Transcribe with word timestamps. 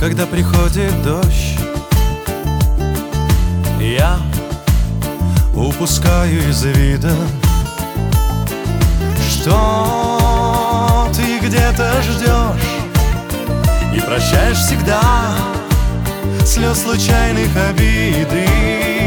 когда 0.00 0.24
приходит 0.24 0.90
дождь. 1.02 1.58
Я 3.78 4.18
упускаю 5.54 6.48
из 6.48 6.64
вида 6.64 7.14
Что 9.28 11.06
ты 11.14 11.38
где-то 11.46 12.00
ждешь. 12.02 13.94
И 13.94 14.00
прощаешь 14.00 14.56
всегда 14.56 15.02
Слез 16.46 16.82
случайных 16.82 17.54
обиды 17.68 18.99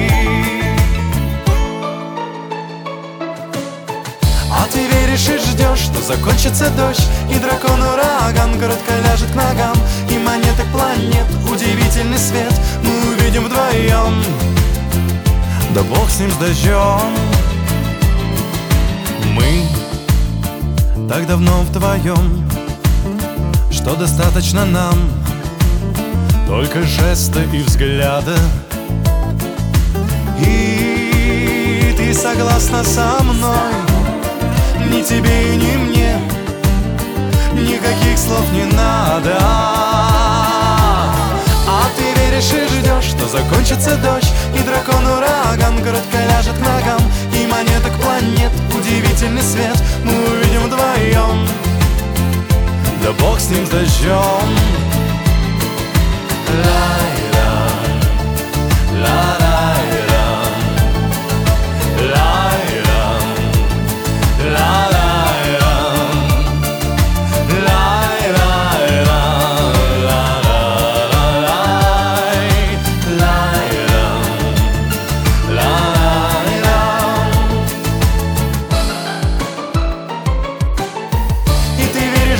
закончится 6.03 6.69
дождь 6.71 7.07
И 7.29 7.39
дракон 7.39 7.81
ураган 7.81 8.59
коротко 8.59 8.93
ляжет 9.03 9.31
к 9.31 9.35
ногам 9.35 9.75
И 10.09 10.17
монеток 10.17 10.65
планет 10.71 11.25
удивительный 11.49 12.17
свет 12.17 12.53
Мы 12.83 13.13
увидим 13.13 13.45
вдвоем. 13.45 14.21
Да 15.73 15.81
бог 15.83 16.09
с 16.09 16.19
ним 16.19 16.31
с 16.31 16.35
дождем. 16.35 17.15
Мы 19.33 19.67
так 21.09 21.25
давно 21.25 21.61
вдвоем 21.61 22.49
Что 23.71 23.95
достаточно 23.95 24.65
нам. 24.65 24.95
Только 26.47 26.83
жеста 26.83 27.41
и 27.41 27.63
взгляда 27.63 28.37
И 30.39 31.95
ты 31.97 32.13
согласна 32.13 32.83
со 32.83 33.23
мной 33.23 33.92
ни 34.93 35.01
тебе 35.01 35.55
ни 35.55 35.75
мне. 35.77 36.19
Никаких 37.53 38.17
слов 38.17 38.45
не 38.51 38.65
надо. 38.65 39.37
А 41.67 41.89
ты 41.97 42.03
веришь 42.21 42.51
и 42.51 42.67
ждешь, 42.67 43.05
что 43.05 43.27
закончится 43.27 43.97
дождь 43.97 44.31
И 44.55 44.61
дракон 44.63 45.05
ураган 45.05 45.77
коротко 45.83 46.17
ляжет 46.29 46.53
к 46.53 46.59
ногам 46.59 47.01
И 47.33 47.47
монеток 47.47 47.93
планет 48.01 48.51
удивительный 48.77 49.41
свет 49.41 49.81
Мы 50.03 50.13
увидим 50.13 50.63
вдвоем. 50.63 51.47
Да 53.03 53.11
бог 53.19 53.39
с 53.39 53.49
ним 53.49 53.65
с 53.65 53.69
дождем 53.69 54.82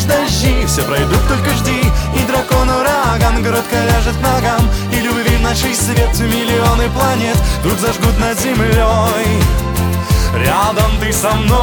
в 0.03 0.08
дожди, 0.08 0.66
все 0.66 0.84
пройдут, 0.84 1.28
только 1.28 1.50
жди. 1.56 1.81
И 2.16 2.25
дракон 2.28 2.69
ураган 2.69 3.44
коротко 3.44 3.75
ляжет 3.86 4.16
к 4.16 4.22
ногам. 4.22 4.69
И 4.91 4.96
любви 4.97 5.38
в 5.38 5.41
нашей 5.41 5.74
свет 5.75 6.19
миллионы 6.19 6.90
планет 6.90 7.38
Вдруг 7.59 7.80
зажгут 7.80 8.18
над 8.19 8.40
землей. 8.40 9.44
Рядом 10.36 10.92
ты 11.00 11.13
со 11.13 11.31
мной. 11.34 11.58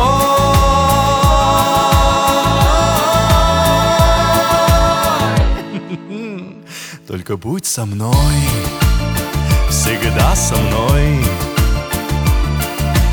Только 7.06 7.36
будь 7.36 7.66
со 7.66 7.84
мной. 7.84 8.14
Всегда 9.68 10.34
со 10.36 10.56
мной. 10.56 11.24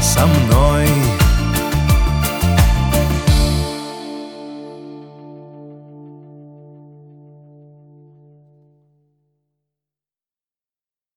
Со 0.01 0.25
мной 0.25 1.06